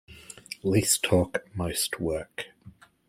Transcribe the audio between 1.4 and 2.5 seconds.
most work.